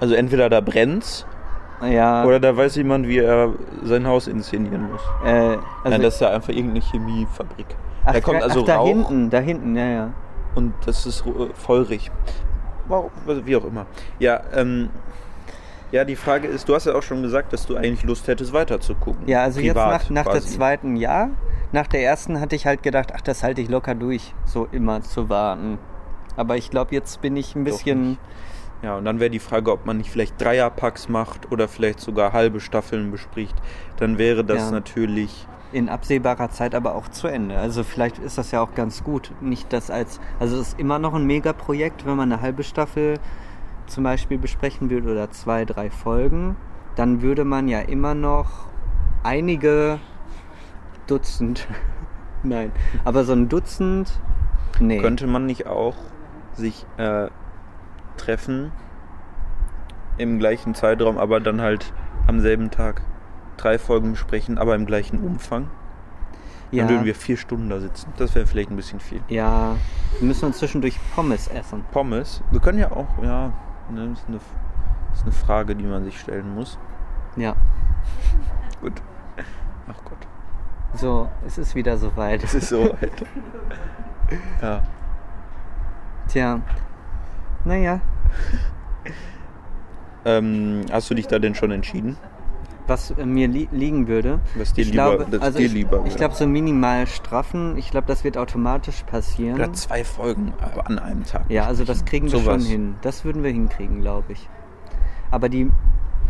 Also 0.00 0.14
entweder 0.14 0.48
da 0.48 0.60
brennt's 0.60 1.26
Ja. 1.82 2.24
oder 2.24 2.40
da 2.40 2.56
weiß 2.56 2.76
jemand, 2.76 3.06
wie 3.06 3.18
er 3.18 3.52
sein 3.82 4.06
Haus 4.06 4.26
inszenieren 4.28 4.90
muss. 4.90 5.00
äh, 5.24 5.28
also, 5.28 5.60
Nein, 5.84 6.02
das 6.02 6.14
ist 6.14 6.20
ja 6.20 6.30
einfach 6.30 6.48
irgendeine 6.50 6.80
Chemiefabrik. 6.80 7.66
ach, 8.04 8.12
da 8.14 8.20
kommt 8.20 8.42
also 8.42 8.62
ach, 8.62 8.66
da 8.66 8.76
Rauch 8.76 8.86
hinten, 8.88 9.30
da 9.30 9.38
hinten, 9.38 9.76
ja, 9.76 9.86
ja. 9.86 10.10
und 10.54 10.72
das 10.86 11.06
ist 11.06 11.24
äh, 11.26 11.30
feurig. 11.54 12.10
Also, 12.88 13.46
Wie 13.46 13.56
auch 13.56 13.64
immer. 13.64 13.86
Ja, 14.18 14.40
ähm, 14.54 14.90
ja, 15.92 16.04
die 16.04 16.16
Frage 16.16 16.48
ist, 16.48 16.68
du 16.68 16.74
hast 16.74 16.86
ja 16.86 16.94
auch 16.94 17.02
schon 17.02 17.22
gesagt, 17.22 17.52
dass 17.52 17.66
du 17.66 17.76
eigentlich 17.76 18.04
Lust 18.04 18.26
hättest, 18.28 18.52
weiter 18.52 18.80
zu 18.80 18.94
gucken. 18.94 19.22
Ja, 19.26 19.42
also 19.42 19.60
Privat 19.60 20.00
jetzt 20.00 20.10
nach, 20.10 20.24
nach 20.24 20.32
der 20.32 20.42
zweiten 20.42 20.96
Jahr, 20.96 21.30
nach 21.72 21.86
der 21.86 22.02
ersten 22.02 22.40
hatte 22.40 22.56
ich 22.56 22.66
halt 22.66 22.82
gedacht, 22.82 23.12
ach, 23.14 23.20
das 23.20 23.42
halte 23.42 23.60
ich 23.60 23.68
locker 23.68 23.94
durch, 23.94 24.34
so 24.44 24.66
immer 24.72 25.02
zu 25.02 25.28
warten. 25.28 25.78
Aber 26.36 26.56
ich 26.56 26.70
glaube, 26.70 26.94
jetzt 26.94 27.20
bin 27.22 27.36
ich 27.36 27.54
ein 27.54 27.64
Doch 27.64 27.72
bisschen. 27.72 28.10
nicht. 28.10 28.20
Ja, 28.82 28.96
und 28.96 29.04
dann 29.04 29.20
wäre 29.20 29.30
die 29.30 29.38
Frage, 29.38 29.72
ob 29.72 29.86
man 29.86 29.96
nicht 29.96 30.10
vielleicht 30.10 30.40
Dreierpacks 30.40 31.08
macht 31.08 31.50
oder 31.50 31.66
vielleicht 31.66 32.00
sogar 32.00 32.32
halbe 32.32 32.60
Staffeln 32.60 33.10
bespricht. 33.10 33.56
Dann 33.96 34.18
wäre 34.18 34.44
das 34.44 34.64
Ja. 34.66 34.70
natürlich. 34.70 35.46
in 35.72 35.88
absehbarer 35.88 36.48
Zeit 36.50 36.74
aber 36.76 36.94
auch 36.94 37.08
zu 37.08 37.26
Ende. 37.26 37.58
Also 37.58 37.82
vielleicht 37.82 38.18
ist 38.18 38.38
das 38.38 38.50
ja 38.52 38.60
auch 38.62 38.74
ganz 38.74 39.02
gut. 39.02 39.32
Nicht 39.40 39.72
das 39.72 39.90
als, 39.90 40.20
also 40.38 40.56
es 40.60 40.68
ist 40.68 40.78
immer 40.78 40.98
noch 41.00 41.12
ein 41.12 41.24
Megaprojekt, 41.26 42.06
wenn 42.06 42.16
man 42.16 42.32
eine 42.32 42.40
halbe 42.40 42.62
Staffel 42.62 43.18
zum 43.86 44.04
Beispiel 44.04 44.38
besprechen 44.38 44.90
würde 44.90 45.10
oder 45.10 45.30
zwei, 45.32 45.64
drei 45.64 45.90
Folgen, 45.90 46.56
dann 46.94 47.20
würde 47.20 47.44
man 47.44 47.66
ja 47.68 47.80
immer 47.80 48.14
noch 48.14 48.68
einige 49.24 49.98
Dutzend, 51.08 51.66
nein, 52.42 52.72
aber 53.04 53.24
so 53.24 53.32
ein 53.32 53.48
Dutzend, 53.48 54.12
nee. 54.80 55.00
Könnte 55.00 55.26
man 55.26 55.46
nicht 55.46 55.66
auch 55.66 55.96
sich 56.54 56.86
äh, 56.96 57.28
treffen 58.16 58.72
im 60.18 60.38
gleichen 60.38 60.74
Zeitraum, 60.74 61.18
aber 61.18 61.40
dann 61.40 61.60
halt 61.60 61.92
am 62.26 62.40
selben 62.40 62.70
Tag 62.70 63.02
drei 63.56 63.78
Folgen 63.78 64.12
besprechen, 64.12 64.58
aber 64.58 64.74
im 64.74 64.86
gleichen 64.86 65.20
Umfang? 65.20 65.68
ja, 66.70 66.84
Dann 66.84 66.94
würden 66.94 67.04
wir 67.04 67.14
vier 67.14 67.36
Stunden 67.36 67.68
da 67.68 67.80
sitzen. 67.80 68.12
Das 68.16 68.34
wäre 68.34 68.46
vielleicht 68.46 68.70
ein 68.70 68.76
bisschen 68.76 69.00
viel. 69.00 69.20
ja, 69.28 69.76
wir 70.18 70.26
müssen 70.26 70.46
uns 70.46 70.58
zwischendurch 70.58 70.98
Pommes 71.14 71.48
essen. 71.48 71.84
Pommes. 71.92 72.42
Wir 72.50 72.60
können 72.60 72.78
ja 72.78 72.90
auch, 72.90 73.06
ja, 73.22 73.52
ne, 73.90 74.08
das, 74.08 74.20
ist 74.20 74.28
eine, 74.28 74.38
das 75.10 75.18
ist 75.18 75.22
eine 75.24 75.32
Frage, 75.32 75.76
die 75.76 75.84
man 75.84 76.04
sich 76.04 76.18
stellen 76.18 76.54
muss. 76.54 76.78
Ja, 77.36 77.54
Gut. 78.80 78.94
Ach 79.88 80.04
Gott. 80.04 80.26
so, 80.94 81.28
es 81.46 81.58
ist 81.58 81.74
wieder 81.74 81.96
soweit. 81.96 82.42
Es 82.42 82.54
ist 82.54 82.68
so 82.68 82.84
weit. 82.84 83.24
ja. 84.62 84.82
Tja, 86.28 86.60
naja, 87.66 88.00
Ähm, 90.24 90.82
hast 90.90 91.08
du 91.10 91.14
dich 91.14 91.26
da 91.28 91.38
denn 91.38 91.54
schon 91.54 91.70
entschieden? 91.70 92.16
was 92.88 93.10
äh, 93.10 93.26
mir 93.26 93.48
li 93.48 93.68
liegen 93.72 94.06
würde. 94.06 94.38
Was 94.54 94.72
dir 94.72 94.82
ich 94.82 94.92
lieber- 94.92 95.16
glaube, 95.16 95.40
also 95.42 95.58
dir 95.58 95.66
ich, 95.66 95.72
lieber 95.72 96.04
ich 96.06 96.14
glaube 96.14 96.34
so 96.36 96.46
minimal 96.46 97.08
straffen. 97.08 97.76
Ich 97.76 97.90
glaube, 97.90 98.06
das 98.06 98.22
wird 98.22 98.38
automatisch 98.38 99.02
passieren. 99.02 99.56
Oder 99.56 99.72
zwei 99.72 100.04
Folgen 100.04 100.52
aber 100.62 100.86
an 100.86 101.00
einem 101.00 101.24
Tag. 101.24 101.46
ja, 101.48 101.66
also 101.66 101.82
das 101.84 102.04
kriegen 102.04 102.30
wir 102.30 102.38
Sowas. 102.38 102.62
schon 102.62 102.70
hin. 102.70 102.94
Das 103.02 103.24
würden 103.24 103.42
wir 103.42 103.50
hinkriegen, 103.50 104.02
glaube 104.02 104.32
ich. 104.34 104.48
Aber 105.32 105.48
die 105.48 105.68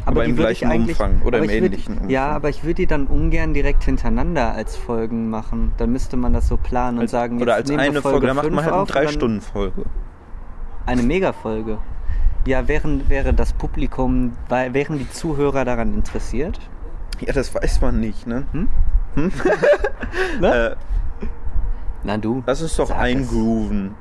Aber 0.06 0.24
die 0.24 0.30
im 0.30 0.36
gleichen 0.36 0.70
Umfang 0.72 1.20
oder 1.26 1.36
aber 1.38 1.44
im 1.44 1.50
ich 1.50 1.56
würd- 1.56 1.66
ähnlichen 1.66 1.94
Umfang. 1.96 2.08
Ja, 2.10 2.28
aber 2.30 2.48
ich 2.48 2.62
würde 2.64 2.74
die 2.76 2.86
dann 2.86 3.06
ungern 3.06 3.52
direkt 3.52 3.84
hintereinander 3.84 4.52
als 4.54 4.76
Folgen 4.76 5.28
machen. 5.28 5.72
Dann 5.76 5.92
müsste 5.92 6.16
man 6.16 6.32
das 6.32 6.48
so 6.48 6.56
planen 6.56 6.96
und 6.96 7.02
Als, 7.02 7.10
sagen, 7.10 7.36
oder 7.42 7.58
jetzt 7.58 7.70
als 7.70 7.78
wir 7.82 7.90
eine 7.90 8.00
Folge, 8.00 8.26
dann 8.28 8.36
macht 8.36 8.50
man 8.50 8.64
halt 8.64 8.72
eine 8.72 8.82
auf 8.82 8.88
und 8.88 8.94
dann 8.94 9.04
3-Stunden-Folge. 9.04 9.84
Eine 10.86 11.02
Megafolge. 11.02 11.78
Ja, 12.46 12.68
wären, 12.68 13.08
wäre 13.08 13.34
das 13.34 13.52
Publikum, 13.52 14.32
wären 14.48 14.98
die 14.98 15.10
Zuhörer 15.10 15.64
daran 15.64 15.92
interessiert? 15.94 16.60
Ja, 17.20 17.32
das 17.32 17.52
weiß 17.54 17.80
man 17.80 17.98
nicht, 17.98 18.26
ne? 18.26 18.44
Hm? 18.52 18.68
Hm? 19.14 19.32
Ne? 20.40 20.72
äh, 20.72 20.76
Na 22.04 22.16
du. 22.16 22.42
Lass 22.46 22.62
uns 22.62 22.76
doch 22.76 22.90
es. 22.90 22.96
eingrooven. 22.96 23.94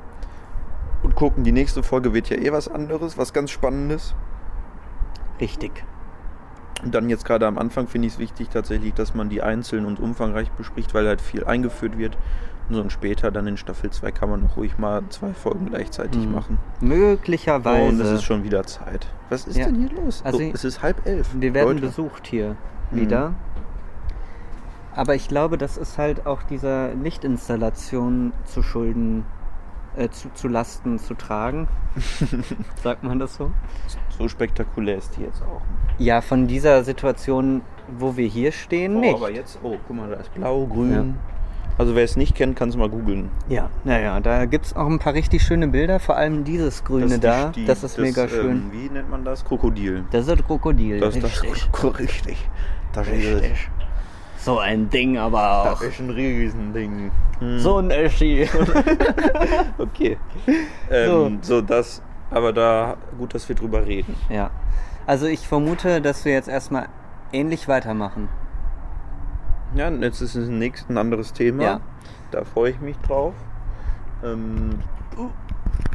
Und 1.02 1.14
gucken, 1.14 1.44
die 1.44 1.52
nächste 1.52 1.82
Folge 1.82 2.14
wird 2.14 2.30
ja 2.30 2.36
eh 2.36 2.52
was 2.52 2.68
anderes, 2.68 3.18
was 3.18 3.32
ganz 3.32 3.50
Spannendes. 3.50 4.14
Richtig. 5.40 5.84
Und 6.84 6.94
dann 6.94 7.08
jetzt 7.08 7.24
gerade 7.24 7.46
am 7.46 7.58
Anfang 7.58 7.88
finde 7.88 8.06
ich 8.08 8.14
es 8.14 8.18
wichtig 8.18 8.48
tatsächlich, 8.50 8.94
dass 8.94 9.14
man 9.14 9.28
die 9.28 9.42
einzeln 9.42 9.86
und 9.86 9.98
umfangreich 9.98 10.50
bespricht, 10.52 10.94
weil 10.94 11.06
halt 11.06 11.20
viel 11.20 11.44
eingeführt 11.44 11.98
wird. 11.98 12.16
Und 12.68 12.74
so 12.74 12.80
und 12.80 12.90
später 12.92 13.30
dann 13.30 13.46
in 13.46 13.56
Staffel 13.56 13.90
2 13.90 14.10
kann 14.10 14.28
man 14.28 14.42
noch 14.42 14.56
ruhig 14.56 14.76
mal 14.78 15.02
zwei 15.10 15.32
Folgen 15.32 15.66
gleichzeitig 15.66 16.26
Mhm. 16.26 16.32
machen. 16.32 16.58
Möglicherweise. 16.80 17.88
Und 17.88 18.00
es 18.00 18.10
ist 18.10 18.24
schon 18.24 18.42
wieder 18.42 18.64
Zeit. 18.64 19.06
Was 19.30 19.46
ist 19.46 19.56
Ja. 19.56 19.66
denn 19.66 19.76
hier 19.76 19.90
los? 19.90 20.22
Also 20.24 20.38
oh, 20.38 20.50
es 20.52 20.64
ist 20.64 20.82
halb 20.82 21.06
elf. 21.06 21.28
Wir 21.38 21.54
werden 21.54 21.68
Leute. 21.74 21.80
besucht 21.86 22.26
hier 22.26 22.56
wieder. 22.90 23.34
Aber 24.94 25.14
ich 25.14 25.28
glaube, 25.28 25.58
das 25.58 25.76
ist 25.76 25.98
halt 25.98 26.26
auch 26.26 26.42
dieser 26.42 26.94
Lichtinstallation 26.94 28.32
zu 28.46 28.62
Schulden, 28.62 29.24
äh, 29.96 30.08
zu, 30.08 30.32
zu 30.32 30.48
Lasten 30.48 30.98
zu 30.98 31.14
tragen. 31.14 31.68
Sagt 32.82 33.04
man 33.04 33.18
das 33.18 33.34
so? 33.36 33.52
So 34.18 34.26
spektakulär 34.28 34.96
ist 34.98 35.16
die 35.16 35.22
jetzt 35.22 35.42
auch. 35.42 35.60
Ja, 35.98 36.20
von 36.22 36.46
dieser 36.46 36.82
Situation, 36.82 37.60
wo 37.98 38.16
wir 38.16 38.26
hier 38.26 38.52
stehen, 38.52 38.96
Oh, 38.96 39.00
nicht. 39.00 39.14
aber 39.16 39.30
jetzt, 39.30 39.58
oh, 39.62 39.76
guck 39.86 39.96
mal, 39.96 40.08
da 40.08 40.16
ist 40.16 40.32
blau, 40.34 40.66
grün. 40.66 41.16
Also 41.78 41.94
wer 41.94 42.04
es 42.04 42.16
nicht 42.16 42.34
kennt, 42.34 42.56
kann 42.56 42.70
es 42.70 42.76
mal 42.76 42.88
googeln. 42.88 43.30
Ja, 43.48 43.68
naja, 43.84 44.18
da 44.20 44.46
gibt 44.46 44.64
es 44.66 44.74
auch 44.76 44.86
ein 44.86 44.98
paar 44.98 45.12
richtig 45.12 45.42
schöne 45.42 45.68
Bilder, 45.68 46.00
vor 46.00 46.16
allem 46.16 46.42
dieses 46.44 46.82
Grüne 46.84 47.08
Das 47.08 47.20
da. 47.20 47.48
die- 47.50 47.66
das 47.66 47.84
ist 47.84 47.98
mega 47.98 48.26
schön. 48.28 48.50
Ähm, 48.50 48.72
wie 48.72 48.88
nennt 48.88 49.10
man 49.10 49.24
das? 49.24 49.44
Krokodil. 49.44 50.04
das 50.10 50.26
ist 50.26 50.46
Krokodil. 50.46 51.00
Das, 51.00 51.18
das 51.18 51.42
richtig. 51.42 51.84
richtig. 51.98 52.48
Das 52.94 53.06
ist, 53.08 53.12
richtig. 53.14 53.68
So 54.38 54.58
ein 54.58 54.88
Ding 54.88 55.18
aber 55.18 55.62
auch. 55.62 55.80
das 55.80 55.82
ist 55.82 56.00
ein 56.00 56.08
Riesending. 56.10 57.10
Hm. 57.40 57.58
So 57.58 57.76
ein 57.78 57.90
Eschi. 57.90 58.48
Okay. 59.78 60.16
Ähm, 60.90 61.38
so. 61.42 61.60
das, 61.60 62.00
aber 62.30 62.52
da, 62.52 62.96
gut, 63.18 63.34
dass 63.34 63.48
wir 63.48 63.56
drüber 63.56 63.84
reden. 63.86 64.14
Ja. 64.30 64.50
Also 65.06 65.26
ich 65.26 65.46
vermute, 65.46 66.00
dass 66.00 66.24
wir 66.24 66.32
jetzt 66.32 66.48
erstmal 66.48 66.86
ähnlich 67.32 67.68
weitermachen. 67.68 68.28
Ja, 69.74 69.90
jetzt 69.90 70.20
ist 70.20 70.34
es 70.34 70.48
nächst 70.48 70.88
ein 70.88 70.98
anderes 70.98 71.32
Thema. 71.32 71.62
Ja. 71.62 71.80
Da 72.30 72.44
freue 72.44 72.70
ich 72.70 72.80
mich 72.80 72.96
drauf. 72.98 73.34
Ähm, 74.24 74.78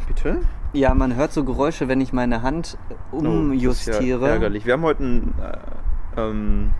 bitte? 0.07 0.39
Ja, 0.73 0.93
man 0.93 1.15
hört 1.15 1.33
so 1.33 1.43
Geräusche, 1.43 1.87
wenn 1.87 1.99
ich 1.99 2.13
meine 2.13 2.41
Hand 2.43 2.77
äh, 2.89 2.93
Oh, 3.11 3.17
das 3.17 3.23
ist 3.23 3.29
umjustiere. 3.29 4.25
Ja 4.27 4.33
ärgerlich. 4.33 4.65
Wir 4.65 4.73
haben 4.73 4.83
heute 4.83 5.03
ein, 5.03 5.33
äh, 6.15 6.21
ähm, 6.21 6.71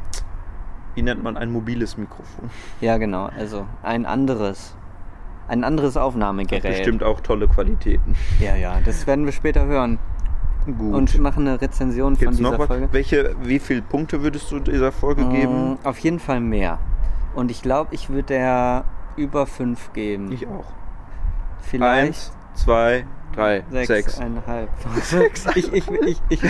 wie 0.95 1.01
nennt 1.01 1.23
man, 1.23 1.37
ein 1.37 1.51
mobiles 1.51 1.97
Mikrofon. 1.97 2.49
Ja, 2.79 2.97
genau. 2.97 3.29
Also 3.37 3.65
ein 3.83 4.05
anderes. 4.05 4.75
Ein 5.47 5.65
anderes 5.65 5.95
Hat 5.95 6.03
Aufnahmegerät. 6.03 6.63
bestimmt 6.63 7.03
auch 7.03 7.19
tolle 7.19 7.47
Qualitäten. 7.47 8.15
Ja, 8.39 8.55
ja, 8.55 8.79
das 8.85 9.05
werden 9.05 9.25
wir 9.25 9.33
später 9.33 9.65
hören. 9.65 9.99
Gut. 10.65 10.93
Und 10.93 11.19
machen 11.19 11.47
eine 11.47 11.59
Rezension 11.59 12.15
von 12.15 12.19
Gibt's 12.19 12.37
dieser 12.37 12.51
noch 12.51 12.59
was? 12.59 12.67
Folge. 12.67 12.87
Welche, 12.91 13.35
wie 13.43 13.59
viele 13.59 13.81
Punkte 13.81 14.21
würdest 14.21 14.51
du 14.51 14.59
dieser 14.59 14.91
Folge 14.91 15.25
geben? 15.29 15.73
Mm, 15.73 15.77
Auf 15.83 15.97
jeden 15.99 16.19
Fall 16.19 16.39
mehr. 16.39 16.77
Und 17.33 17.49
ich 17.49 17.61
glaube, 17.61 17.93
ich 17.95 18.09
würde 18.09 18.23
der 18.23 18.83
über 19.15 19.47
5 19.47 19.93
geben. 19.93 20.31
Ich 20.31 20.45
auch. 20.47 20.65
Vielleicht 21.61 22.07
Eins, 22.07 22.31
zwei, 22.55 23.05
drei, 23.35 23.63
sechs. 23.71 23.87
sechseinhalb. 23.87 24.69
Sechs. 25.03 25.45
Ich, 25.55 25.71
ich, 25.73 25.89
ich, 25.89 26.21
ich, 26.29 26.41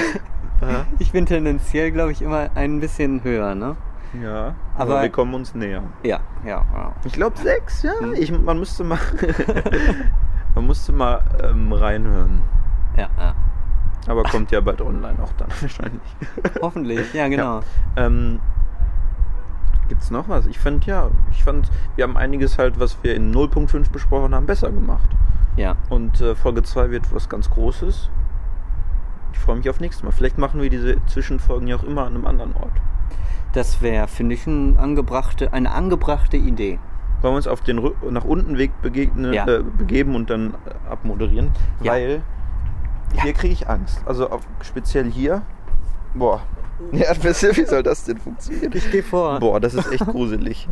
ich 1.00 1.12
bin 1.12 1.25
tendenziell, 1.25 1.91
glaube 1.91 2.12
ich, 2.12 2.22
immer 2.22 2.50
ein 2.56 2.80
bisschen 2.80 3.24
höher, 3.24 3.56
ne? 3.56 3.75
Ja, 4.22 4.56
aber, 4.75 4.94
Aber- 4.96 5.01
wir 5.03 5.10
kommen 5.10 5.34
uns 5.36 5.56
näher. 5.56 5.84
Ja, 6.03 6.20
ja, 6.46 6.65
ja. 6.74 6.94
Ich 7.06 7.13
glaube 7.13 7.38
sechs, 7.38 7.84
ja. 7.84 7.94
Hm. 8.00 8.13
Ich, 8.13 8.32
man 8.32 8.60
müsste 8.60 8.84
mal, 8.84 9.00
man 10.56 10.65
musste 10.65 10.91
mal 10.91 11.24
ähm, 11.44 11.72
reinhören. 11.72 12.41
Ja, 12.98 13.08
ja. 13.18 13.34
Aber 14.08 14.24
kommt 14.24 14.51
ja 14.51 14.62
bald 14.62 14.81
online 14.81 15.17
auch 15.22 15.31
dann 15.38 15.50
wahrscheinlich. 15.62 16.01
Hoffentlich, 16.62 17.13
ja, 17.13 17.27
genau. 17.27 17.62
Ähm, 17.96 18.39
gibt's 19.89 20.10
noch 20.12 20.27
was? 20.29 20.46
Ich 20.48 20.60
fand 20.60 20.86
ja, 20.86 21.10
ich 21.31 21.43
fand, 21.43 21.70
wir 21.96 22.03
haben 22.03 22.17
einiges 22.17 22.58
halt, 22.58 22.79
was 22.79 22.98
wir 23.03 23.15
in 23.15 23.34
0.5 23.34 23.91
besprochen 23.91 24.34
haben, 24.34 24.46
besser 24.46 24.72
gemacht. 24.72 25.10
Ja. 25.58 25.75
Und 25.89 26.22
äh, 26.22 26.34
Folge 26.36 26.63
2 26.63 26.91
wird 26.91 27.13
was 27.13 27.29
ganz 27.29 27.50
Großes. 27.50 28.10
Ich 29.34 29.39
freue 29.39 29.58
mich 29.58 29.70
auf 29.70 29.79
nächstes 29.79 30.03
Mal. 30.03 30.12
Vielleicht 30.12 30.38
machen 30.38 30.62
wir 30.62 30.70
diese 30.70 31.03
Zwischenfolgen 31.08 31.67
ja 31.67 31.75
auch 31.75 31.84
immer 31.84 32.03
an 32.05 32.15
einem 32.15 32.25
anderen 32.25 32.55
Ort. 32.55 32.72
Das 33.53 33.81
wäre, 33.81 34.08
finde 34.08 34.36
ich, 34.36 34.48
ein 34.48 34.77
angebrachte, 34.77 35.51
eine 35.51 35.72
angebrachte 35.72 36.38
Idee. 36.38 36.79
Wollen 37.22 37.34
wir 37.34 37.38
uns 37.38 37.48
auf 37.48 37.62
den 37.62 37.81
nach 38.10 38.24
unten 38.24 38.58
Weg 38.58 38.72
begegnen, 38.81 39.34
Ja. 39.34 39.46
äh, 39.46 39.62
begeben 39.62 40.15
und 40.15 40.29
dann 40.29 40.53
äh, 40.65 40.89
abmoderieren? 40.89 41.51
Ja. 41.84 41.91
Weil 41.91 42.22
hier 43.22 43.34
kriege 43.34 43.53
ich 43.53 43.70
Angst. 43.70 44.01
Also 44.06 44.39
speziell 44.62 45.12
hier. 45.12 45.44
Boah. 46.13 46.41
Ja, 46.94 47.13
wie 47.15 47.65
soll 47.65 47.84
das 47.84 48.06
denn 48.06 48.18
funktionieren? 48.18 48.72
Ich 48.74 48.89
gehe 48.89 49.03
vor. 49.03 49.39
Boah, 49.39 49.60
das 49.60 49.75
ist 49.75 49.91
echt 49.91 50.03
gruselig. 50.03 50.68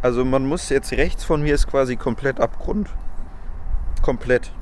Also 0.00 0.24
man 0.24 0.46
muss 0.46 0.70
jetzt 0.70 0.90
rechts 0.92 1.22
von 1.22 1.42
mir 1.42 1.54
ist 1.54 1.66
quasi 1.66 1.96
komplett 1.96 2.40
Abgrund. 2.40 2.88
Komplett. 4.00 4.52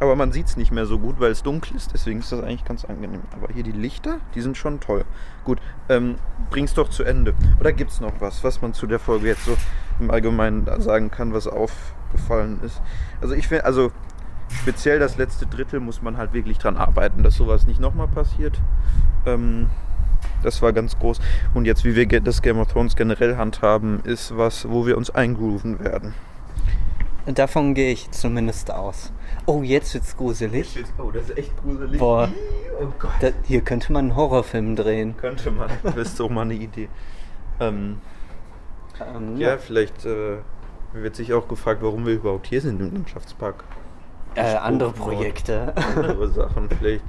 Aber 0.00 0.16
man 0.16 0.32
sieht 0.32 0.46
es 0.46 0.56
nicht 0.56 0.72
mehr 0.72 0.86
so 0.86 0.98
gut, 0.98 1.20
weil 1.20 1.30
es 1.30 1.42
dunkel 1.42 1.76
ist. 1.76 1.94
Deswegen 1.94 2.18
ist 2.18 2.32
das 2.32 2.42
eigentlich 2.42 2.64
ganz 2.64 2.84
angenehm. 2.84 3.22
Aber 3.32 3.52
hier 3.52 3.62
die 3.62 3.72
Lichter, 3.72 4.18
die 4.34 4.40
sind 4.40 4.56
schon 4.56 4.80
toll. 4.80 5.04
Gut, 5.44 5.60
ähm, 5.88 6.16
bring's 6.50 6.74
doch 6.74 6.90
zu 6.90 7.04
Ende. 7.04 7.32
Oder 7.60 7.72
gibt's 7.72 8.00
noch 8.00 8.20
was, 8.20 8.42
was 8.42 8.60
man 8.60 8.74
zu 8.74 8.86
der 8.86 8.98
Folge 8.98 9.28
jetzt 9.28 9.44
so 9.44 9.56
im 10.00 10.10
Allgemeinen 10.10 10.66
sagen 10.80 11.10
kann, 11.10 11.32
was 11.32 11.46
aufgefallen 11.46 12.60
ist? 12.62 12.82
Also 13.20 13.34
ich 13.34 13.46
finde, 13.46 13.64
also 13.64 13.92
speziell 14.48 14.98
das 14.98 15.16
letzte 15.16 15.46
Drittel 15.46 15.80
muss 15.80 16.02
man 16.02 16.16
halt 16.16 16.32
wirklich 16.32 16.58
dran 16.58 16.76
arbeiten, 16.76 17.22
dass 17.22 17.34
sowas 17.36 17.66
nicht 17.66 17.80
nochmal 17.80 18.08
passiert. 18.08 18.60
Ähm, 19.26 19.68
das 20.42 20.62
war 20.62 20.72
ganz 20.72 20.98
groß. 20.98 21.20
Und 21.54 21.64
jetzt, 21.66 21.84
wie 21.84 21.96
wir 21.96 22.20
das 22.20 22.42
Game 22.42 22.58
of 22.58 22.68
Thrones 22.68 22.96
generell 22.96 23.36
handhaben, 23.36 24.00
ist 24.04 24.36
was, 24.36 24.68
wo 24.68 24.86
wir 24.86 24.96
uns 24.96 25.10
eingrooven 25.10 25.80
werden. 25.80 26.14
Davon 27.26 27.72
gehe 27.72 27.90
ich 27.90 28.10
zumindest 28.10 28.70
aus. 28.70 29.10
Oh, 29.46 29.62
jetzt 29.62 29.94
wird's 29.94 30.14
gruselig. 30.16 30.84
Oh, 30.98 31.10
das 31.10 31.30
ist 31.30 31.38
echt 31.38 31.56
gruselig. 31.62 31.98
Boah. 31.98 32.28
Oh 32.80 32.88
Gott. 32.98 33.12
Da, 33.20 33.28
hier 33.44 33.62
könnte 33.62 33.92
man 33.92 34.06
einen 34.06 34.16
Horrorfilm 34.16 34.76
drehen. 34.76 35.16
Könnte 35.16 35.50
man. 35.50 35.70
Das 35.82 35.96
ist 35.96 36.20
doch 36.20 36.28
mal 36.28 36.42
eine 36.42 36.54
Idee. 36.54 36.88
Ähm, 37.60 37.98
Ähm, 39.00 39.36
ja, 39.38 39.56
vielleicht 39.56 40.04
äh, 40.04 40.36
wird 40.92 41.16
sich 41.16 41.32
auch 41.32 41.48
gefragt, 41.48 41.82
warum 41.82 42.06
wir 42.06 42.14
überhaupt 42.14 42.46
hier 42.46 42.60
sind 42.60 42.80
im 42.80 42.92
Landschaftspark. 42.92 43.64
Äh, 44.34 44.56
andere. 44.56 44.92
Projekte. 44.92 45.72
Andere 45.96 46.28
Sachen, 46.28 46.68
vielleicht, 46.68 47.04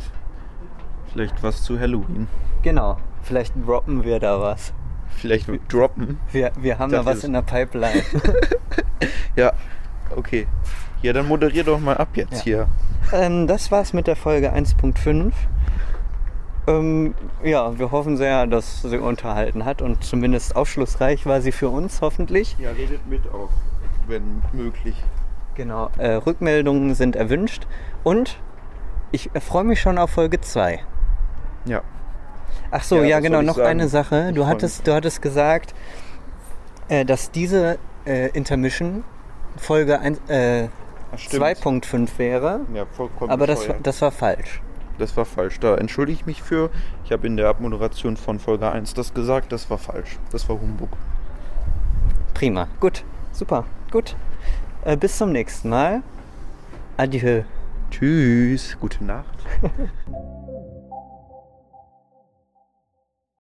vielleicht 1.12 1.42
was 1.44 1.64
zu 1.64 1.80
Halloween. 1.80 2.28
genau. 2.62 2.98
Vielleicht 3.24 3.54
droppen 3.66 4.04
wir 4.04 4.20
da 4.20 4.40
was. 4.40 4.72
Vielleicht 5.18 5.50
droppen. 5.72 6.20
Wir, 6.32 6.52
wir 6.60 6.78
haben 6.78 6.92
da 6.92 7.06
was 7.06 7.24
in 7.24 7.34
der 7.34 7.42
Pipeline. 7.42 8.04
Ja, 9.36 9.52
okay. 10.16 10.48
Ja, 11.02 11.12
dann 11.12 11.28
moderier 11.28 11.64
doch 11.66 11.80
mal 11.80 11.98
ab 11.98 12.10
jetzt 12.14 12.44
hier. 12.44 12.68
ähm, 13.12 13.48
das 13.48 13.70
war's 13.72 13.92
mit 13.94 14.08
der 14.08 14.16
Folge 14.16 14.54
1.5. 14.54 15.34
Ähm, 16.68 17.14
ja, 17.44 17.78
wir 17.78 17.92
hoffen 17.92 18.16
sehr, 18.18 18.48
dass 18.48 18.82
sie 18.84 18.98
unterhalten 18.98 19.66
hat 19.66 19.82
und 19.82 20.04
zumindest 20.04 20.56
aufschlussreich 20.56 21.26
war 21.26 21.42
sie 21.42 21.52
für 21.52 21.70
uns, 21.70 22.02
hoffentlich. 22.02 22.56
Ja, 22.60 22.72
redet 22.72 23.06
mit 23.08 23.28
auch, 23.28 23.50
wenn 24.08 24.42
möglich. 24.54 24.96
Genau. 25.56 25.90
Äh, 25.98 26.12
Rückmeldungen 26.16 26.96
sind 26.96 27.16
erwünscht 27.16 27.66
und 28.04 28.38
ich 29.12 29.30
freue 29.40 29.64
mich 29.64 29.80
schon 29.82 29.98
auf 29.98 30.10
Folge 30.12 30.42
2. 30.42 30.80
Ja. 31.66 31.82
Ach 32.72 32.84
so, 32.84 32.98
Ja, 32.98 33.04
ja, 33.04 33.20
genau, 33.22 33.42
noch 33.42 33.56
sagen? 33.56 33.70
eine 33.70 33.88
Sache. 33.88 34.32
Du 34.34 34.46
hattest, 34.48 34.86
du 34.88 34.94
hattest 34.94 35.22
gesagt, 35.22 35.74
äh, 36.90 37.06
dass 37.06 37.32
diese 37.32 37.78
äh, 38.06 38.30
Intermission 38.32 39.04
Folge 39.58 40.00
ein- 40.00 40.18
äh, 40.30 40.68
Ach, 41.14 41.18
stimmt. 41.18 41.44
2.5 41.44 42.18
wäre, 42.18 42.62
Ja, 42.74 42.86
vollkommen 42.86 43.32
aber 43.32 43.48
das, 43.48 43.68
war- 43.70 43.76
das 43.82 44.02
war 44.02 44.12
falsch. 44.12 44.62
Das 44.98 45.16
war 45.18 45.26
falsch. 45.26 45.60
Da 45.60 45.76
entschuldige 45.76 46.20
ich 46.20 46.26
mich 46.26 46.42
für. 46.44 46.70
Ich 47.04 47.12
habe 47.12 47.28
in 47.28 47.36
der 47.38 47.48
Abmoderation 47.50 48.16
von 48.18 48.40
Folge 48.40 48.72
1 48.72 48.94
das 48.94 49.14
gesagt. 49.14 49.52
Das 49.52 49.70
war 49.70 49.78
falsch. 49.78 50.18
Das 50.32 50.48
war 50.50 50.60
Humbug. 50.60 50.90
Prima. 52.34 52.68
Gut. 52.80 53.04
Super. 53.32 53.66
Gut. 53.92 54.16
Äh, 54.86 54.98
bis 54.98 55.18
zum 55.18 55.32
nächsten 55.32 55.70
Mal. 55.70 56.04
Adieu. 56.96 57.42
Tschüss. 57.90 58.78
Gute 58.80 59.04
Nacht. 59.04 59.26